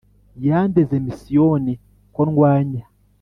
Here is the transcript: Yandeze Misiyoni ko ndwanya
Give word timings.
Yandeze 0.47 0.93
Misiyoni 1.05 1.73
ko 2.13 2.21
ndwanya 2.29 2.83